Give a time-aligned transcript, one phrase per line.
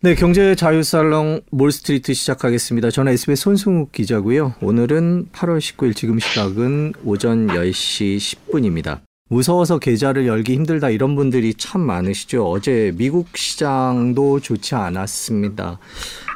[0.00, 2.92] 네, 경제 자유 살롱 몰스트리트 시작하겠습니다.
[2.92, 4.54] 저는 SBS 손승욱 기자고요.
[4.62, 9.00] 오늘은 8월 19일 지금 시각은 오전 10시 10분입니다.
[9.28, 12.48] 무서워서 계좌를 열기 힘들다 이런 분들이 참 많으시죠.
[12.48, 15.80] 어제 미국 시장도 좋지 않았습니다.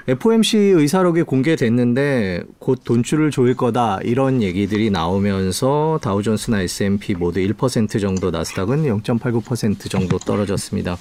[0.08, 8.32] FOMC 의사록이 공개됐는데 곧 돈줄을 조일 거다 이런 얘기들이 나오면서 다우존스나 S&P 모두 1% 정도
[8.32, 10.98] 나스닥은 0.89% 정도 떨어졌습니다.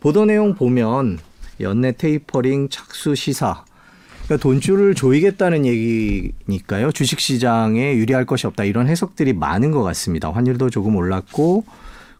[0.00, 1.18] 보도 내용 보면
[1.60, 3.64] 연내 테이퍼링 착수 시사.
[4.24, 6.92] 그러니까 돈줄을 조이겠다는 얘기니까요.
[6.92, 8.64] 주식 시장에 유리할 것이 없다.
[8.64, 10.30] 이런 해석들이 많은 것 같습니다.
[10.30, 11.64] 환율도 조금 올랐고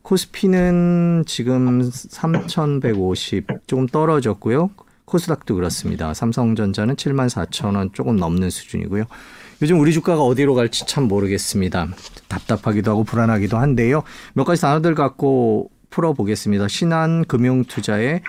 [0.03, 4.71] 코스피는 지금 3,150 조금 떨어졌고요.
[5.05, 6.15] 코스닥도 그렇습니다.
[6.15, 9.05] 삼성전자는 7만 4천 원 조금 넘는 수준이고요.
[9.61, 11.89] 요즘 우리 주가가 어디로 갈지 참 모르겠습니다.
[12.29, 14.03] 답답하기도 하고 불안하기도 한데요.
[14.35, 16.69] 몇 가지 단어들 갖고 풀어보겠습니다.
[16.69, 18.23] 신한금융투자의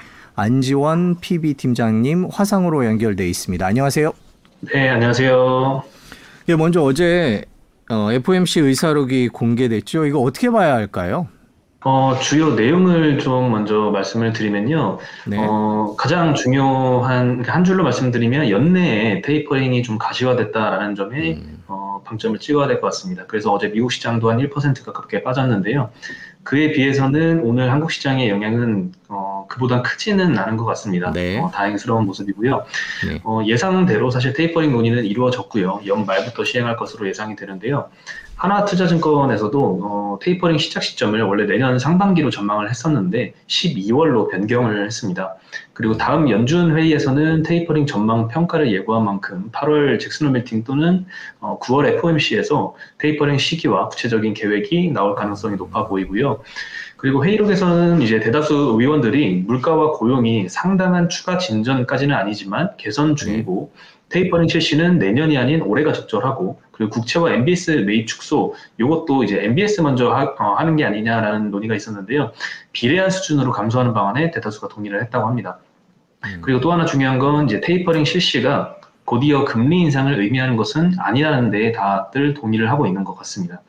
[0.43, 3.65] 안지원 PB 팀장님 화상으로 연결돼 있습니다.
[3.65, 4.13] 안녕하세요.
[4.73, 5.83] 네, 안녕하세요.
[6.47, 7.43] 예, 먼저 어제
[7.91, 10.05] 어, FOMC 의사록이 공개됐죠.
[10.05, 11.27] 이거 어떻게 봐야 할까요?
[11.83, 14.99] 어, 주요 내용을 좀 먼저 말씀을 드리면요.
[15.27, 15.37] 네.
[15.39, 21.63] 어, 가장 중요한 한 줄로 말씀드리면 연내에 테이퍼링이 좀 가시화됐다라는 점에 음.
[21.67, 23.25] 어, 방점을 찍어야 될 것 같습니다.
[23.27, 25.89] 그래서 어제 미국 시장도 한 1% 가깝게 빠졌는데요.
[26.43, 31.11] 그에 비해서는 오늘 한국 시장의 영향은 어, 그보다 크지는 않은 것 같습니다.
[31.11, 31.39] 네.
[31.39, 32.65] 어, 다행스러운 모습이고요.
[33.07, 33.21] 네.
[33.23, 35.81] 어, 예상대로 사실 테이퍼링 논의는 이루어졌고요.
[35.87, 37.89] 연 말부터 시행할 것으로 예상이 되는데요.
[38.39, 45.35] 하나투자증권에서도 어, 테이퍼링 시작 시점을 원래 내년 상반기로 전망을 했었는데 12월로 변경을 했습니다.
[45.73, 51.05] 그리고 다음 연준 회의에서는 테이퍼링 전망 평가를 예고한 만큼 8월 잭슨홀 미팅 또는
[51.41, 56.41] 어, 9월 FOMC에서 tapering 시기와 구체적인 계획이 나올 가능성이 높아 보이고요.
[56.99, 63.79] 그리고 회의록에서는 이제 대다수 의원들이 물가와 고용이 상당한 추가 진전까지는 아니지만 개선 중이고 네.
[64.09, 70.11] 테이퍼링 실시는 내년이 아닌 올해가 적절하고 그리고 국채와 MBS 매입 축소 이것도 이제 MBS 먼저
[70.11, 72.33] 하, 어, 는게 아니냐라는 논의가 있었는데요.
[72.73, 75.59] 비례한 수준으로 감소하는 방안에 대다수가 동의를 했다고 합니다.
[76.25, 76.39] 음.
[76.41, 78.75] 그리고 또 하나 중요한 건 이제 테이퍼링 실시가
[79.05, 83.61] 곧이어 금리 인상을 의미하는 것은 아니라는 데 다들 동의를 하고 있는 것 같습니다.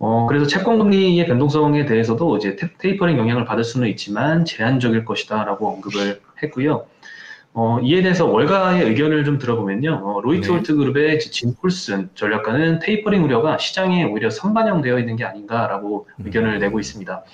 [0.00, 6.20] 어, 그래서 채권 금리의 변동성에 대해서도 이제 테이퍼링 영향을 받을 수는 있지만 제한적일 것이다라고 언급을
[6.42, 6.86] 했고요.
[7.54, 10.00] 어, 이에 대해서 월가의 의견을 좀 들어보면요.
[10.04, 10.78] 어, 로이트홀트 네.
[10.78, 16.26] 그룹의 짐 폴슨 전략가는 테이퍼링 우려가 시장에 오히려 선반영되어 있는 게 아닌가라고 음.
[16.26, 17.24] 의견을 내고 있습니다.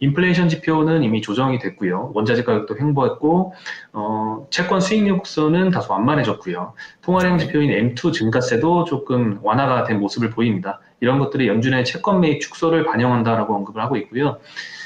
[0.00, 2.12] 인플레이션 지표는 이미 조정이 됐고요.
[2.14, 3.54] 원자재 가격도 횡보했고,
[3.92, 6.74] 어, 채권 수익률 곡선은 다소 완만해졌고요.
[7.02, 7.46] 통화량 네.
[7.46, 10.80] 지표인 M2 증가세도 조금 완화가 된 모습을 보입니다.
[11.04, 14.38] 이런 것들이 연준의 채권 매입 축소를 반영한다라고 언급을 하고 있고요.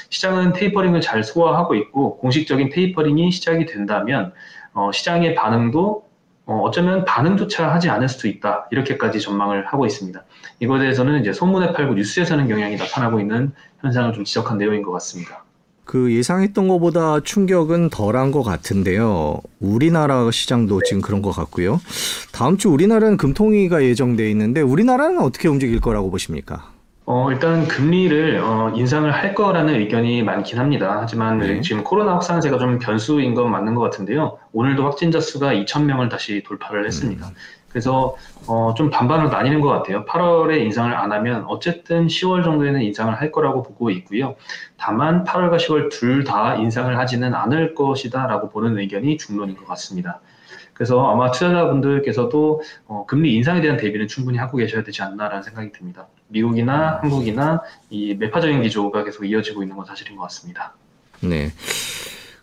[0.09, 4.33] 시장은 테이퍼링을 잘 소화하고 있고 공식적인 테이퍼링이 시작이 된다면
[4.73, 6.09] 어, 시장의 반응도
[6.45, 10.21] 어, 어쩌면 반응조차 하지 않을 수도 있다 이렇게까지 전망을 하고 있습니다.
[10.59, 15.45] 이거에 대해서는 이제 소문에 팔고 뉴스에서는 영향이 나타나고 있는 현상을 좀 지적한 내용인 것 같습니다.
[15.89, 19.41] 그 예상했던 것보다 충격은 덜한 것 같은데요.
[19.59, 21.81] 우리나라 시장도 지금 그런 것 같고요.
[22.31, 26.69] 다음 주 우리나라는 금통위가 예정돼 있는데 우리나라는 어떻게 움직일 거라고 보십니까?
[27.05, 30.99] 어, 일단 금리를 어, 인상을 할 거라는 의견이 많긴 합니다.
[31.01, 31.59] 하지만 네.
[31.61, 34.37] 지금 코로나 확산세가 좀 변수인 건 맞는 것 같은데요.
[34.53, 37.29] 오늘도 확진자 수가 2,000명을 다시 돌파를 했습니다.
[37.29, 37.33] 음.
[37.69, 38.15] 그래서
[38.47, 40.03] 어, 좀 반반으로 나뉘는 것 같아요.
[40.05, 44.35] 8월에 인상을 안 하면 어쨌든 10월 정도에는 인상을 할 거라고 보고 있고요.
[44.77, 50.19] 다만 8월과 10월 둘 다 인상을 하지는 않을 것이다라고 보는 의견이 중론인 것 같습니다.
[50.73, 56.07] 그래서 아마 투자자분들께서도 어, 금리 인상에 대한 대비는 충분히 하고 계셔야 되지 않나라는 생각이 듭니다.
[56.27, 60.73] 미국이나 한국이나 이 매파적인 기조가 계속 이어지고 있는 건 사실인 것 같습니다.
[61.21, 61.51] 네.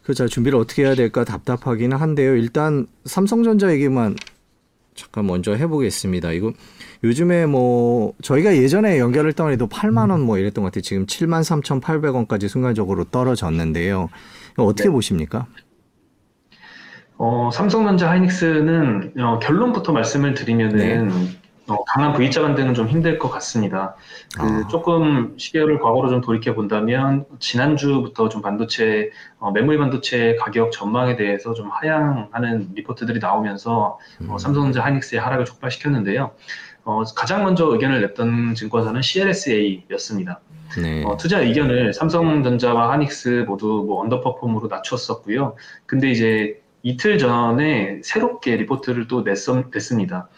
[0.02, 2.36] 그자 준비를 어떻게 해야 될까 답답하기는 한데요.
[2.36, 4.14] 일단 삼성전자 얘기만
[4.96, 6.32] 잠깐 먼저 해보겠습니다.
[6.32, 6.52] 이거
[7.04, 10.82] 요즘에 뭐 저희가 예전에 연결을 했던 해도 8만 원 뭐 이랬던 것 같아요.
[10.82, 14.08] 지금 7만 3,800원까지 순간적으로 떨어졌는데요.
[14.56, 14.92] 어떻게 네.
[14.92, 15.46] 보십니까?
[17.18, 21.14] 어, 삼성전자 하이닉스는 어, 결론부터 말씀을 드리면은 네.
[21.68, 23.96] 어, 강한 V자 반등은 좀 힘들 것 같습니다.
[24.38, 24.68] 그 아.
[24.68, 31.54] 조금 시계를 과거로 좀 돌이켜 본다면 지난주부터 좀 반도체 어, 메모리 반도체 가격 전망에 대해서
[31.54, 34.30] 좀 하향하는 리포트들이 나오면서 어, 음.
[34.30, 36.32] 어, 삼성전자 하이닉스의 하락을 촉발시켰는데요.
[36.84, 40.40] 어, 가장 먼저 의견을 냈던 증권사는 CLSA였습니다.
[40.80, 41.04] 네.
[41.04, 45.56] 어, 투자 의견을 삼성전자와 하닉스 모두 뭐 언더퍼폼으로 낮췄었고요.
[45.86, 49.36] 근데 이제 이틀 전에 새롭게 리포트를 또 냈,
[49.74, 50.28] 냈습니다.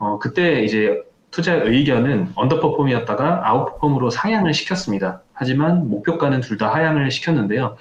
[0.00, 5.22] 어, 그때 이제 투자 의견은 언더퍼폼이었다가 아웃퍼폼으로 상향을 시켰습니다.
[5.32, 7.76] 하지만 목표가는 둘 다 하향을 시켰는데요.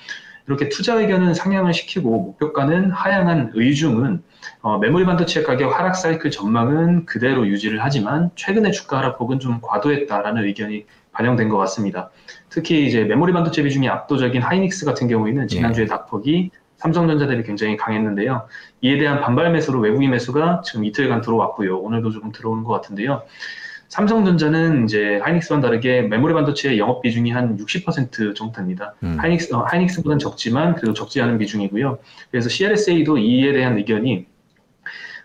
[0.47, 4.21] 이렇게 투자 의견은 상향을 시키고 목표가는 하향한 의중은
[4.61, 10.43] 어, 메모리 반도체 가격 하락 사이클 전망은 그대로 유지를 하지만 최근의 주가 하락폭은 좀 과도했다라는
[10.43, 12.09] 의견이 반영된 것 같습니다.
[12.49, 15.89] 특히 이제 메모리 반도체 비중이 압도적인 하이닉스 같은 경우에는 지난주에 네.
[15.89, 18.47] 낙폭이 삼성전자 대비 굉장히 강했는데요.
[18.81, 21.77] 이에 대한 반발 매수로 외국인 매수가 지금 이틀간 들어왔고요.
[21.77, 23.23] 오늘도 조금 들어오는 것 같은데요.
[23.89, 28.93] 삼성전자는 이제 하이닉스와는 다르게 메모리 반도체의 영업 비중이 한 60% 정도 됩니다.
[29.03, 29.17] 음.
[29.19, 31.99] 하이닉스, 어, 하이닉스보다는 적지만 그래도 적지 않은 비중이고요.
[32.31, 34.25] 그래서 CLSA도 이에 대한 의견이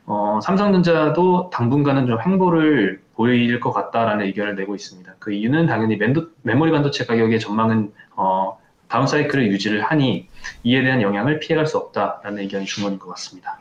[0.07, 5.15] 어, 삼성전자도 당분간은 좀 횡보를 보일 것 같다라는 의견을 내고 있습니다.
[5.21, 8.59] 그 이유는 당연히 멘도, 메모리 반도체 가격의 전망은 어,
[8.95, 10.29] 다운 사이클을 유지를 하니
[10.63, 13.59] 이에 대한 영향을 피해갈 수 없다라는 의견이 중론인 것 같습니다.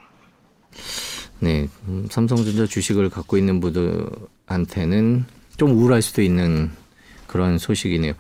[1.40, 5.26] 네, 음, 삼성전자 주식을 갖고 있는 분들한테는
[5.58, 6.70] 좀 우울할 수도 있는
[7.26, 8.14] 그런 소식이네요.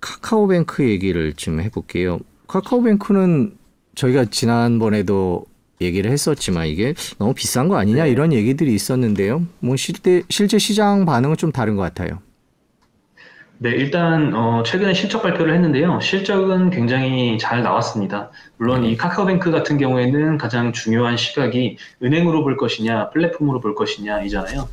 [0.00, 2.20] 카카오뱅크 얘기를 좀 해볼게요.
[2.46, 3.56] 카카오뱅크는
[3.96, 5.46] 저희가 지난번에도
[5.80, 8.10] 얘기를 했었지만 이게 너무 비싼 거 아니냐 네.
[8.10, 9.44] 이런 얘기들이 있었는데요.
[9.58, 12.20] 뭐 실제 실제 시장 반응은 좀 다른 것 같아요.
[13.62, 16.00] 네, 일단 어, 최근에 실적 발표를 했는데요.
[16.00, 18.30] 실적은 굉장히 잘 나왔습니다.
[18.56, 24.66] 물론 이 카카오뱅크 같은 경우에는 가장 중요한 시각이 은행으로 볼 것이냐, 플랫폼으로 볼 것이냐이잖아요.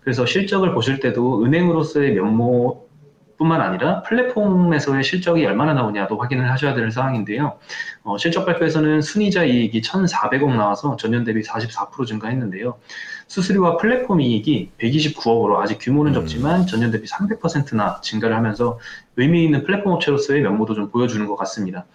[0.00, 2.88] 그래서 실적을 보실 때도 은행으로서의 면모
[3.40, 7.58] 뿐만 아니라 플랫폼에서의 실적이 얼마나 나오냐도 확인을 하셔야 되는 상황인데요.
[8.02, 12.78] 어, 실적 발표에서는 순이자 이익이 1,400억 나와서 전년 대비 44% 증가했는데요.
[13.28, 16.14] 수수료와 플랫폼 이익이 129억으로 아직 규모는 음.
[16.14, 18.78] 적지만 전년 대비 300%나 증가를 하면서
[19.16, 21.86] 의미 있는 플랫폼 업체로서의 면모도 좀 보여주는 것 같습니다.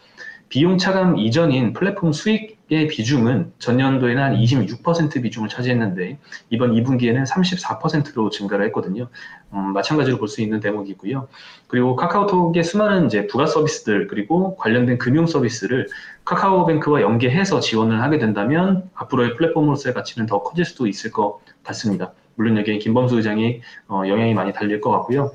[0.50, 6.18] 비용 차감 이전인 플랫폼 수익 의 비중은 전년도에는 한 26% 비중을 차지했는데
[6.50, 9.08] 이번 2분기에는 34%로 증가를 했거든요.
[9.54, 11.28] 음, 마찬가지로 볼 수 있는 대목이고요.
[11.68, 15.88] 그리고 카카오톡의 수많은 이제 부가 서비스들 그리고 관련된 금융 서비스를
[16.26, 22.14] 카카오뱅크와 연계해서 지원을 하게 된다면 앞으로의 플랫폼으로서의 가치는 더 커질 수도 있을 것 같습니다.
[22.34, 25.32] 물론 여기에 김범수 의장이 어, 영향이 많이 달릴 것 같고요.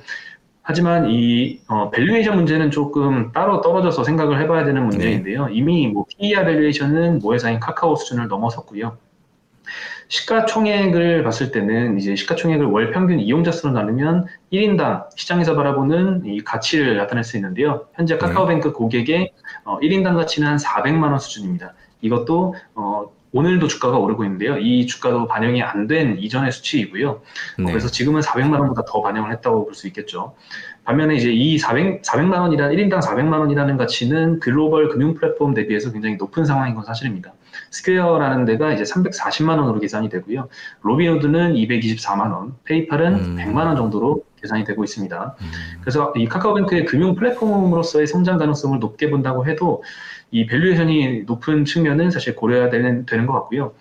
[0.70, 5.46] 하지만 이 어, valuation 문제는 조금 따로 떨어져서 생각을 해봐야 되는 문제인데요.
[5.46, 5.52] 네.
[5.52, 8.96] 이미 뭐 PER 밸류에이션은 모회사인 카카오 수준을 넘어섰고요.
[10.06, 16.96] 시가총액을 봤을 때는 이제 시가총액을 월 평균 이용자 수로 나누면 1인당 시장에서 바라보는 이 가치를
[16.96, 17.86] 나타낼 수 있는데요.
[17.94, 18.20] 현재 네.
[18.20, 19.32] 카카오뱅크 고객의
[19.64, 21.74] 어, 1인당 가치는 한 400만 원 수준입니다.
[22.00, 24.58] 이것도 어, 오늘도 주가가 오르고 있는데요.
[24.58, 27.22] 이 주가도 반영이 안 된 이전의 수치이고요.
[27.58, 27.64] 네.
[27.64, 30.34] 그래서 지금은 400만 원보다 더 반영을 했다고 볼 수 있겠죠.
[30.84, 36.16] 반면에 이제 이 400, 400만 원이라 1인당 400만 원이라는 가치는 글로벌 금융 플랫폼 대비해서 굉장히
[36.16, 37.32] 높은 상황인 건 사실입니다.
[37.70, 40.48] 스퀘어라는 데가 이제 340만 원으로 계산이 되고요.
[40.82, 43.36] 로빈후드는 224만 원, 페이팔은 음.
[43.38, 45.36] 100만 원 정도로 계산이 되고 있습니다.
[45.40, 45.46] 음.
[45.80, 49.82] 그래서 이 카카오뱅크의 금융 플랫폼으로서의 성장 가능성을 높게 본다고 해도
[50.30, 53.72] 이 valuation이 높은 측면은 사실 고려해야 되는, 되는 것 같고요.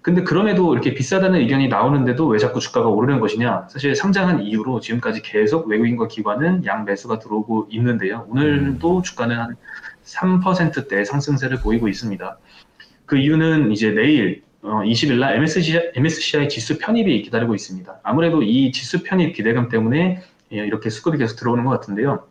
[0.00, 3.66] 근데 그럼에도 이렇게 비싸다는 의견이 나오는데도 왜 자꾸 주가가 오르는 것이냐?
[3.68, 8.26] 사실 상장한 이후로 지금까지 계속 외국인과 기관은 양 매수가 들어오고 있는데요.
[8.30, 9.02] 오늘도 음.
[9.02, 9.56] 주가는 한
[10.04, 12.38] 3%대 상승세를 보이고 있습니다.
[13.04, 18.00] 그 이유는 이제 내일 어, 20일 날 MSCI, MSCI 지수 편입이 기다리고 있습니다.
[18.02, 20.22] 아무래도 이 지수 편입 기대감 때문에
[20.52, 22.26] 예, 이렇게 수급이 계속 들어오는 것 같은데요.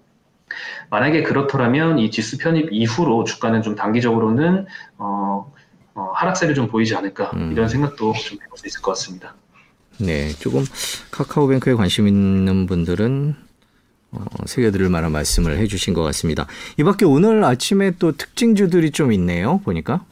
[0.90, 4.66] 만약에 그렇더라면 이 지수 편입 이후로 주가는 좀 단기적으로는
[4.98, 5.54] 어,
[5.94, 7.52] 어, 하락세를 좀 보이지 않을까 음.
[7.52, 9.36] 이런 생각도 좀 해볼 수 있을 것 같습니다.
[10.00, 10.64] 네, 조금
[11.12, 13.36] 카카오뱅크에 관심 있는 분들은
[14.12, 16.48] 어, 새겨들을 만한 말씀을 해주신 것 같습니다.
[16.78, 19.60] 이밖에 오늘 아침에 또 특징주들이 좀 있네요.
[19.64, 20.06] 보니까.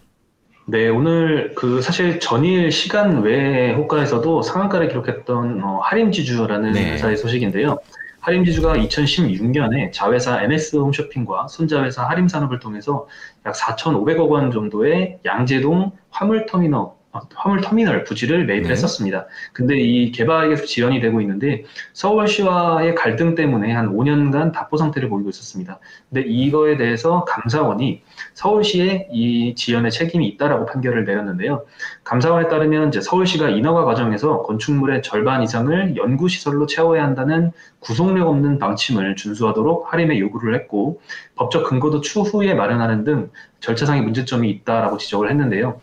[0.68, 6.94] 네, 오늘 그 사실 전일 시간 외에 호가에서도 상한가를 기록했던 어, 하림지주라는 네.
[6.94, 7.78] 회사의 소식인데요.
[8.22, 13.08] 하림지주가 2016년에 자회사 NS 홈쇼핑과 손자회사 하림산업을 통해서
[13.46, 16.95] 약 4,500억 원 정도의 양재동 화물터미널 어,
[17.34, 18.70] 화물 터미널 부지를 매입을 네.
[18.72, 19.28] 했었습니다.
[19.54, 25.30] 근데 이 개발이 계속 지연이 되고 있는데 서울시와의 갈등 때문에 한 5년간 답보 상태를 보이고
[25.30, 25.80] 있었습니다.
[26.10, 28.02] 근데 이거에 대해서 감사원이
[28.34, 31.66] 서울시에 이 지연의 책임이 있다라고 판결을 내렸는데요.
[32.04, 38.60] 감사원에 따르면 이제 서울시가 인허가 과정에서 건축물의 절반 이상을 연구 시설로 채워야 한다는 구속력 없는
[38.60, 41.02] 방침을 준수하도록 할인에 요구를 했고
[41.36, 43.30] 법적 근거도 추후에 마련하는 등
[43.60, 45.80] 절차상의 문제점이 있다라고 지적을 했는데요.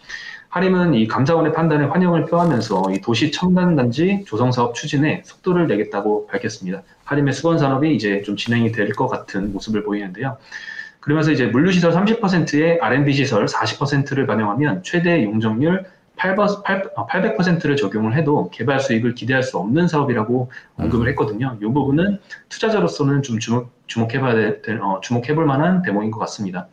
[0.52, 6.82] 하림은 이 감사원의 판단에 환영을 표하면서 이 도시 첨단단지 조성 사업 추진에 속도를 내겠다고 밝혔습니다.
[7.04, 10.36] 하림의 수건 산업이 이제 좀 진행이 될 것 같은 모습을 보이는데요.
[11.00, 15.86] 그러면서 이제 물류시설 30%에 R&D 시설 40%를 반영하면 최대 용적률
[16.18, 21.56] 800%를 어, 적용을 해도 개발 수익을 기대할 수 없는 사업이라고 언급을 했거든요.
[21.62, 22.18] 이 부분은
[22.50, 26.68] 투자자로서는 좀 주목, 주목해봐야 될, 어, 주목해볼 만한 대목인 것 같습니다.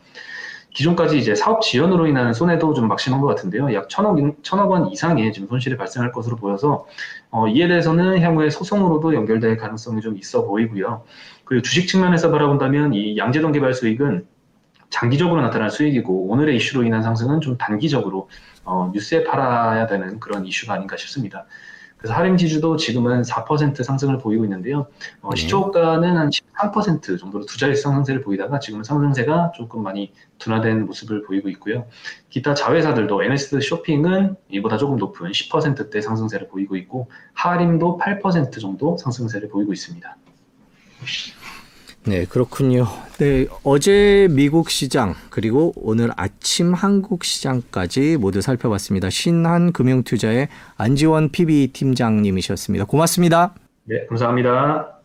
[0.70, 3.74] 기존까지 이제 사업 지연으로 인한 손해도 좀 막심한 것 같은데요.
[3.74, 6.86] 약 천억, 천억 원 이상의 지금 손실이 발생할 것으로 보여서
[7.30, 11.04] 어, 이에 대해서는 향후에 소송으로도 연결될 가능성이 좀 있어 보이고요.
[11.44, 14.26] 그리고 주식 측면에서 바라본다면 이 양재동 개발 수익은
[14.90, 18.28] 장기적으로 나타날 수익이고 오늘의 이슈로 인한 상승은 좀 단기적으로
[18.64, 21.46] 어, 뉴스에 팔아야 되는 그런 이슈가 아닌가 싶습니다.
[22.00, 24.86] 그래서 하림 지주도 지금은 4% 상승을 보이고 있는데요.
[25.20, 25.40] 어, 네.
[25.40, 31.50] 시초가는 한 13% 정도로 두 자릿수 상승세를 보이다가 지금은 상승세가 조금 많이 둔화된 모습을 보이고
[31.50, 31.86] 있고요.
[32.30, 39.50] 기타 자회사들도 NS 쇼핑은 이보다 조금 높은 10%대 상승세를 보이고 있고 하림도 8% 정도 상승세를
[39.50, 40.16] 보이고 있습니다.
[42.06, 42.86] 네, 그렇군요.
[43.18, 49.10] 네, 어제 미국 시장 그리고 오늘 아침 한국 시장까지 모두 살펴봤습니다.
[49.10, 52.86] 신한 금융투자의 안지원 PB 팀장님이셨습니다.
[52.86, 53.54] 고맙습니다.
[53.84, 54.99] 네, 감사합니다.